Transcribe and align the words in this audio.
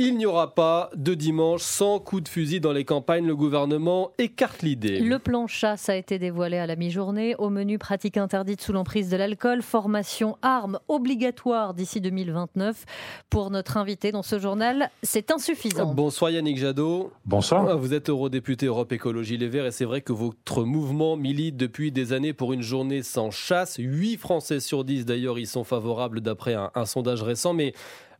Il 0.00 0.16
n'y 0.16 0.26
aura 0.26 0.54
pas 0.54 0.90
de 0.94 1.12
dimanche 1.12 1.62
sans 1.62 1.98
coup 1.98 2.20
de 2.20 2.28
fusil 2.28 2.60
dans 2.60 2.70
les 2.70 2.84
campagnes. 2.84 3.26
Le 3.26 3.34
gouvernement 3.34 4.12
écarte 4.18 4.62
l'idée. 4.62 5.00
Le 5.00 5.18
plan 5.18 5.48
chasse 5.48 5.88
a 5.88 5.96
été 5.96 6.20
dévoilé 6.20 6.56
à 6.56 6.68
la 6.68 6.76
mi-journée. 6.76 7.34
Au 7.34 7.50
menu 7.50 7.78
pratique 7.78 8.16
interdite 8.16 8.60
sous 8.60 8.72
l'emprise 8.72 9.10
de 9.10 9.16
l'alcool, 9.16 9.60
formation 9.60 10.38
armes 10.40 10.78
obligatoire 10.86 11.74
d'ici 11.74 12.00
2029. 12.00 12.84
Pour 13.28 13.50
notre 13.50 13.76
invité 13.76 14.12
dans 14.12 14.22
ce 14.22 14.38
journal, 14.38 14.88
c'est 15.02 15.32
insuffisant. 15.32 15.92
Bonsoir 15.92 16.30
Yannick 16.30 16.58
Jadot. 16.58 17.10
Bonsoir. 17.24 17.76
Vous 17.76 17.92
êtes 17.92 18.08
eurodéputé 18.08 18.66
Europe 18.66 18.92
Écologie 18.92 19.36
Les 19.36 19.48
Verts 19.48 19.66
et 19.66 19.72
c'est 19.72 19.84
vrai 19.84 20.00
que 20.00 20.12
votre 20.12 20.62
mouvement 20.62 21.16
milite 21.16 21.56
depuis 21.56 21.90
des 21.90 22.12
années 22.12 22.32
pour 22.32 22.52
une 22.52 22.62
journée 22.62 23.02
sans 23.02 23.32
chasse. 23.32 23.74
8 23.80 24.16
Français 24.16 24.60
sur 24.60 24.84
10 24.84 25.06
d'ailleurs 25.06 25.40
y 25.40 25.46
sont 25.46 25.64
favorables 25.64 26.20
d'après 26.20 26.54
un, 26.54 26.70
un 26.76 26.86
sondage 26.86 27.24
récent. 27.24 27.52
Mais 27.52 27.72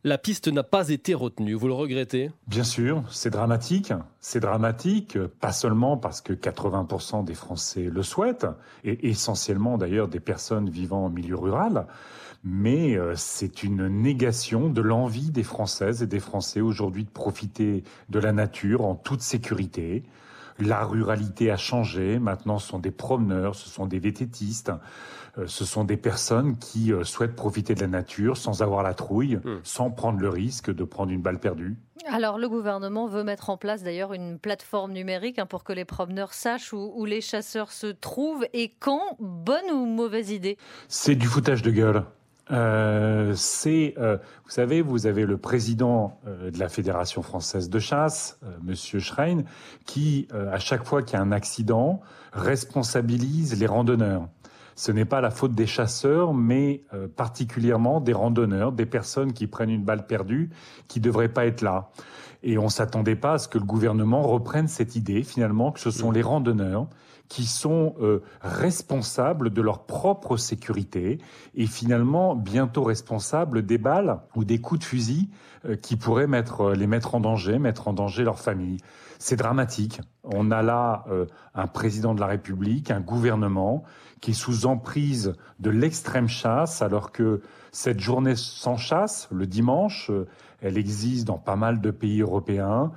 la 0.03 0.17
piste 0.17 0.47
n'a 0.47 0.63
pas 0.63 0.89
été 0.89 1.13
retenue. 1.13 1.53
Vous 1.53 1.67
le 1.67 1.73
regrettez? 1.73 2.31
Bien 2.47 2.63
sûr, 2.63 3.03
c'est 3.09 3.29
dramatique. 3.29 3.93
C'est 4.19 4.39
dramatique, 4.39 5.17
pas 5.39 5.51
seulement 5.51 5.97
parce 5.97 6.21
que 6.21 6.33
80% 6.33 7.25
des 7.25 7.33
Français 7.33 7.89
le 7.91 8.03
souhaitent, 8.03 8.47
et 8.83 9.09
essentiellement 9.09 9.77
d'ailleurs 9.77 10.07
des 10.07 10.19
personnes 10.19 10.69
vivant 10.69 11.05
en 11.05 11.09
milieu 11.09 11.35
rural, 11.35 11.87
mais 12.43 12.95
euh, 12.95 13.13
c'est 13.15 13.63
une 13.63 13.87
négation 13.87 14.69
de 14.69 14.81
l'envie 14.81 15.31
des 15.31 15.43
Françaises 15.43 16.01
et 16.03 16.07
des 16.07 16.21
Français 16.21 16.61
aujourd'hui 16.61 17.03
de 17.03 17.09
profiter 17.09 17.83
de 18.09 18.19
la 18.19 18.31
nature 18.31 18.85
en 18.85 18.95
toute 18.95 19.21
sécurité. 19.21 20.03
La 20.59 20.83
ruralité 20.83 21.51
a 21.51 21.57
changé. 21.57 22.19
Maintenant, 22.19 22.59
ce 22.59 22.67
sont 22.67 22.79
des 22.79 22.91
promeneurs, 22.91 23.55
ce 23.55 23.69
sont 23.69 23.85
des 23.85 23.99
vététistes, 23.99 24.71
euh, 25.37 25.45
ce 25.47 25.65
sont 25.65 25.83
des 25.83 25.97
personnes 25.97 26.57
qui 26.57 26.91
euh, 26.91 27.03
souhaitent 27.03 27.35
profiter 27.35 27.75
de 27.75 27.81
la 27.81 27.87
nature 27.87 28.37
sans 28.37 28.61
avoir 28.61 28.83
la 28.83 28.93
trouille, 28.93 29.37
hmm. 29.37 29.59
sans 29.63 29.91
prendre 29.91 30.19
le 30.19 30.29
risque 30.29 30.73
de 30.73 30.83
prendre 30.83 31.11
une 31.11 31.21
balle 31.21 31.39
perdue. 31.39 31.77
Alors, 32.07 32.37
le 32.37 32.49
gouvernement 32.49 33.07
veut 33.07 33.23
mettre 33.23 33.49
en 33.49 33.57
place 33.57 33.83
d'ailleurs 33.83 34.13
une 34.13 34.39
plateforme 34.39 34.93
numérique 34.93 35.37
hein, 35.37 35.45
pour 35.45 35.63
que 35.63 35.73
les 35.73 35.85
promeneurs 35.85 36.33
sachent 36.33 36.73
où, 36.73 36.91
où 36.95 37.05
les 37.05 37.21
chasseurs 37.21 37.71
se 37.71 37.87
trouvent 37.87 38.45
et 38.53 38.73
quand. 38.79 39.17
Bonne 39.19 39.69
ou 39.71 39.85
mauvaise 39.85 40.31
idée? 40.31 40.57
C'est 40.87 41.15
du 41.15 41.27
foutage 41.27 41.61
de 41.61 41.71
gueule. 41.71 42.03
Euh, 42.51 43.33
c'est, 43.35 43.93
euh, 43.97 44.17
vous 44.45 44.51
savez, 44.51 44.81
vous 44.81 45.05
avez 45.05 45.25
le 45.25 45.37
président 45.37 46.19
euh, 46.27 46.49
de 46.51 46.59
la 46.59 46.69
Fédération 46.69 47.21
française 47.21 47.69
de 47.69 47.79
chasse, 47.79 48.39
euh, 48.43 48.47
Monsieur 48.63 48.99
Schrein, 48.99 49.43
qui, 49.85 50.27
à 50.33 50.59
chaque 50.59 50.85
fois 50.85 51.03
qu'il 51.03 51.17
y 51.17 51.21
a 51.21 51.23
un 51.23 51.31
accident, 51.31 52.01
responsabilise 52.33 53.59
les 53.59 53.67
randonneurs. 53.67 54.27
Ce 54.75 54.91
n'est 54.91 55.05
pas 55.05 55.19
la 55.19 55.29
faute 55.29 55.53
des 55.53 55.65
chasseurs, 55.67 56.33
mais 56.33 56.83
particulièrement 57.17 57.99
des 57.99 58.13
randonneurs, 58.13 58.71
des 58.71 58.85
personnes 58.85 59.33
qui 59.33 59.45
prennent 59.45 59.69
une 59.69 59.83
balle 59.83 60.05
perdue, 60.05 60.51
qui 60.87 61.01
devraient 61.01 61.33
pas 61.33 61.45
être 61.45 61.61
là. 61.61 61.89
Et 62.43 62.57
on 62.57 62.69
s'attendait 62.69 63.17
pas 63.17 63.33
à 63.33 63.37
ce 63.39 63.49
que 63.49 63.57
le 63.57 63.65
gouvernement 63.65 64.21
reprenne 64.21 64.69
cette 64.69 64.95
idée, 64.95 65.23
finalement, 65.23 65.71
que 65.73 65.81
ce 65.81 65.91
sont 65.91 66.11
les 66.11 66.21
randonneurs 66.21 66.87
qui 67.29 67.45
sont 67.45 67.95
euh, 68.01 68.23
responsables 68.41 69.51
de 69.51 69.61
leur 69.61 69.85
propre 69.85 70.35
sécurité 70.35 71.19
et 71.55 71.67
finalement 71.67 72.35
bientôt 72.35 72.83
responsables 72.83 73.65
des 73.65 73.77
balles 73.77 74.19
ou 74.35 74.43
des 74.43 74.59
coups 74.59 74.79
de 74.81 74.85
fusil 74.85 75.29
euh, 75.65 75.75
qui 75.75 75.95
pourraient 75.95 76.27
mettre, 76.27 76.61
euh, 76.61 76.75
les 76.75 76.87
mettre 76.87 77.13
en 77.13 77.19
danger, 77.19 77.59
mettre 77.59 77.87
en 77.87 77.93
danger 77.93 78.23
leur 78.23 78.39
famille. 78.39 78.77
C'est 79.19 79.35
dramatique. 79.35 80.01
On 80.23 80.49
a 80.49 80.61
là 80.61 81.03
un 81.53 81.67
président 81.67 82.15
de 82.15 82.21
la 82.21 82.27
République, 82.27 82.89
un 82.89 83.01
gouvernement 83.01 83.83
qui 84.21 84.31
est 84.31 84.33
sous 84.33 84.65
emprise 84.65 85.33
de 85.59 85.69
l'extrême 85.69 86.29
chasse 86.29 86.81
alors 86.81 87.11
que 87.11 87.41
cette 87.73 87.99
journée 87.99 88.37
sans 88.37 88.77
chasse, 88.77 89.27
le 89.29 89.45
dimanche, 89.45 90.09
elle 90.61 90.77
existe 90.77 91.27
dans 91.27 91.37
pas 91.37 91.57
mal 91.57 91.81
de 91.81 91.91
pays 91.91 92.21
européens. 92.21 92.93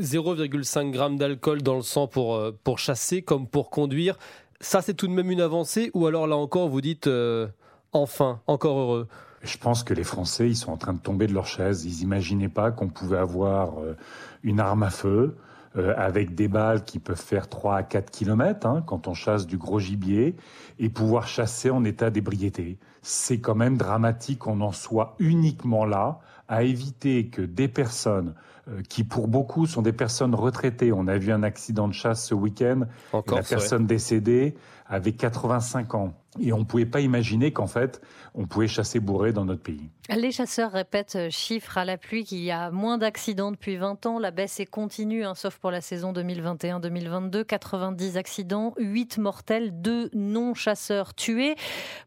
0,5 0.00 0.92
g 0.92 1.16
d'alcool 1.16 1.62
dans 1.62 1.76
le 1.76 1.82
sang 1.82 2.06
pour, 2.06 2.40
pour 2.64 2.78
chasser 2.78 3.22
comme 3.22 3.46
pour 3.46 3.70
conduire. 3.70 4.16
Ça, 4.60 4.80
c'est 4.82 4.94
tout 4.94 5.06
de 5.06 5.12
même 5.12 5.30
une 5.30 5.40
avancée 5.40 5.90
Ou 5.94 6.06
alors 6.06 6.26
là 6.26 6.36
encore, 6.36 6.68
vous 6.68 6.80
dites 6.80 7.06
euh, 7.06 7.46
enfin, 7.92 8.40
encore 8.46 8.78
heureux? 8.78 9.08
Je 9.42 9.58
pense 9.58 9.84
que 9.84 9.94
les 9.94 10.04
Français, 10.04 10.48
ils 10.48 10.56
sont 10.56 10.72
en 10.72 10.76
train 10.76 10.94
de 10.94 10.98
tomber 10.98 11.26
de 11.26 11.34
leur 11.34 11.46
chaise. 11.46 11.84
Ils 11.84 12.00
n'imaginaient 12.00 12.48
pas 12.48 12.70
qu'on 12.70 12.88
pouvait 12.88 13.18
avoir 13.18 13.78
euh, 13.78 13.96
une 14.42 14.60
arme 14.60 14.82
à 14.82 14.90
feu 14.90 15.36
euh, 15.76 15.94
avec 15.96 16.34
des 16.34 16.48
balles 16.48 16.84
qui 16.84 16.98
peuvent 16.98 17.20
faire 17.20 17.48
3 17.48 17.76
à 17.76 17.82
4 17.82 18.10
kilomètres 18.10 18.66
hein, 18.66 18.82
quand 18.86 19.08
on 19.08 19.14
chasse 19.14 19.46
du 19.46 19.58
gros 19.58 19.78
gibier 19.78 20.36
et 20.78 20.88
pouvoir 20.88 21.28
chasser 21.28 21.70
en 21.70 21.84
état 21.84 22.10
d'ébriété. 22.10 22.78
C'est 23.02 23.40
quand 23.40 23.54
même 23.54 23.76
dramatique 23.76 24.40
qu'on 24.40 24.62
en 24.62 24.72
soit 24.72 25.14
uniquement 25.18 25.84
là 25.84 26.18
à 26.48 26.62
éviter 26.62 27.26
que 27.26 27.42
des 27.42 27.68
personnes 27.68 28.34
euh, 28.68 28.82
qui 28.88 29.04
pour 29.04 29.28
beaucoup 29.28 29.66
sont 29.66 29.82
des 29.82 29.92
personnes 29.92 30.34
retraitées. 30.34 30.92
On 30.92 31.06
a 31.06 31.18
vu 31.18 31.32
un 31.32 31.42
accident 31.42 31.88
de 31.88 31.92
chasse 31.92 32.26
ce 32.26 32.34
week-end. 32.34 32.82
La 33.12 33.42
personne 33.42 33.86
décédée 33.86 34.54
avait 34.88 35.12
85 35.12 35.94
ans. 35.94 36.14
Et 36.38 36.52
on 36.52 36.58
ne 36.58 36.64
pouvait 36.64 36.86
pas 36.86 37.00
imaginer 37.00 37.52
qu'en 37.52 37.66
fait, 37.66 38.00
on 38.34 38.46
pouvait 38.46 38.68
chasser 38.68 39.00
bourré 39.00 39.32
dans 39.32 39.44
notre 39.44 39.62
pays. 39.62 39.90
Les 40.14 40.30
chasseurs 40.30 40.70
répètent 40.72 41.16
euh, 41.16 41.30
chiffres 41.30 41.78
à 41.78 41.84
la 41.84 41.96
pluie 41.96 42.24
qu'il 42.24 42.42
y 42.42 42.50
a 42.50 42.70
moins 42.70 42.98
d'accidents 42.98 43.50
depuis 43.50 43.76
20 43.76 44.04
ans. 44.06 44.18
La 44.18 44.30
baisse 44.30 44.60
est 44.60 44.66
continue, 44.66 45.24
hein, 45.24 45.34
sauf 45.34 45.58
pour 45.58 45.70
la 45.70 45.80
saison 45.80 46.12
2021-2022. 46.12 47.44
90 47.44 48.16
accidents, 48.16 48.74
8 48.76 49.18
mortels, 49.18 49.80
2 49.80 50.10
non-chasseurs 50.12 51.14
tués. 51.14 51.56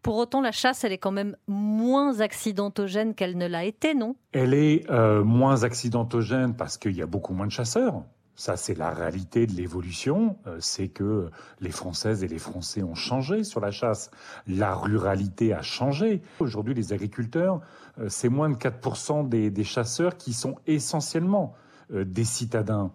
Pour 0.04 0.18
autant, 0.18 0.42
la 0.42 0.52
chasse, 0.52 0.84
elle 0.84 0.92
est 0.92 1.00
quand 1.00 1.12
même 1.12 1.36
moins 1.48 2.20
accidentogène 2.20 3.16
qu'elle 3.16 3.38
ne 3.38 3.48
l'a 3.48 3.66
été, 3.66 3.96
non? 3.96 4.16
Elle 4.32 4.54
est 4.54 4.90
euh, 4.92 5.24
moins 5.24 5.64
accidentogène 5.64 6.56
parce 6.56 6.78
qu'il 6.78 6.96
y 6.96 7.02
a 7.02 7.08
beaucoup 7.08 7.34
moins 7.34 7.48
de 7.48 7.52
chasseurs. 7.52 8.04
Ça, 8.40 8.56
c'est 8.56 8.74
la 8.74 8.92
réalité 8.92 9.48
de 9.48 9.52
l'évolution. 9.52 10.38
Euh, 10.48 10.60
c'est 10.62 10.88
que 10.88 11.30
les 11.60 11.72
Françaises 11.72 12.24
et 12.24 12.28
les 12.30 12.38
Français 12.38 12.82
ont 12.84 12.96
changé 12.96 13.44
sur 13.44 13.60
la 13.60 13.70
chasse. 13.70 14.12
La 14.48 14.76
ruralité 14.76 15.54
a 15.54 15.62
changé. 15.62 16.22
Aujourd'hui, 16.40 16.74
les 16.74 16.94
agriculteurs, 16.94 17.60
euh, 18.00 18.08
c'est 18.08 18.30
moins 18.30 18.50
de 18.50 18.56
4% 18.56 19.28
des, 19.28 19.50
des 19.50 19.66
chasseurs 19.66 20.16
qui 20.16 20.32
sont 20.32 20.56
essentiellement 20.68 21.54
des 21.92 22.26
citadins. 22.26 22.92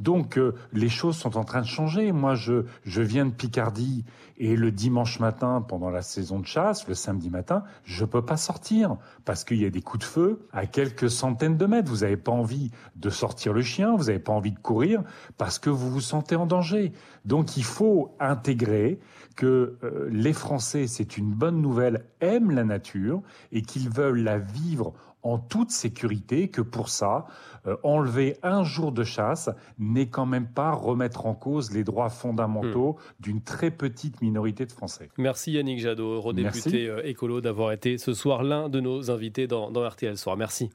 Donc 0.00 0.38
euh, 0.38 0.54
les 0.72 0.88
choses 0.88 1.16
sont 1.16 1.36
en 1.36 1.44
train 1.44 1.60
de 1.60 1.66
changer. 1.66 2.12
Moi, 2.12 2.34
je, 2.34 2.64
je 2.84 3.02
viens 3.02 3.26
de 3.26 3.32
Picardie 3.32 4.04
et 4.36 4.56
le 4.56 4.72
dimanche 4.72 5.20
matin, 5.20 5.64
pendant 5.66 5.90
la 5.90 6.02
saison 6.02 6.40
de 6.40 6.46
chasse, 6.46 6.88
le 6.88 6.94
samedi 6.94 7.30
matin, 7.30 7.62
je 7.84 8.04
peux 8.04 8.24
pas 8.24 8.36
sortir 8.36 8.96
parce 9.24 9.44
qu'il 9.44 9.60
y 9.60 9.64
a 9.64 9.70
des 9.70 9.80
coups 9.80 10.04
de 10.04 10.10
feu 10.10 10.46
à 10.52 10.66
quelques 10.66 11.08
centaines 11.08 11.56
de 11.56 11.66
mètres. 11.66 11.88
Vous 11.88 11.98
n'avez 11.98 12.16
pas 12.16 12.32
envie 12.32 12.72
de 12.96 13.10
sortir 13.10 13.52
le 13.52 13.62
chien, 13.62 13.94
vous 13.96 14.04
n'avez 14.04 14.18
pas 14.18 14.32
envie 14.32 14.52
de 14.52 14.58
courir 14.58 15.02
parce 15.38 15.60
que 15.60 15.70
vous 15.70 15.90
vous 15.90 16.00
sentez 16.00 16.34
en 16.34 16.46
danger. 16.46 16.92
Donc 17.24 17.56
il 17.56 17.64
faut 17.64 18.16
intégrer 18.18 18.98
que 19.36 19.78
euh, 19.82 20.08
les 20.10 20.32
Français, 20.32 20.86
c'est 20.88 21.16
une 21.16 21.30
bonne 21.30 21.60
nouvelle, 21.60 22.04
aiment 22.20 22.50
la 22.50 22.64
nature 22.64 23.22
et 23.52 23.62
qu'ils 23.62 23.88
veulent 23.88 24.22
la 24.22 24.38
vivre 24.38 24.94
en 25.24 25.38
toute 25.38 25.70
sécurité, 25.70 26.48
que 26.48 26.60
pour 26.60 26.88
ça, 26.88 27.26
euh, 27.66 27.76
enlever 27.82 28.36
un 28.42 28.62
jour 28.62 28.92
de 28.92 29.04
chasse 29.04 29.48
n'est 29.78 30.08
quand 30.08 30.26
même 30.26 30.46
pas 30.46 30.72
remettre 30.72 31.26
en 31.26 31.34
cause 31.34 31.72
les 31.72 31.82
droits 31.82 32.10
fondamentaux 32.10 32.92
hmm. 32.92 33.22
d'une 33.22 33.40
très 33.42 33.70
petite 33.70 34.20
minorité 34.20 34.66
de 34.66 34.72
Français. 34.72 35.08
Merci 35.16 35.52
Yannick 35.52 35.80
Jadot, 35.80 36.20
redéputé 36.20 36.86
euh, 36.88 37.06
écolo, 37.06 37.40
d'avoir 37.40 37.72
été 37.72 37.96
ce 37.96 38.12
soir 38.12 38.42
l'un 38.42 38.68
de 38.68 38.80
nos 38.80 39.10
invités 39.10 39.46
dans, 39.46 39.70
dans 39.70 39.88
RTL 39.88 40.16
Soir. 40.18 40.36
Merci. 40.36 40.70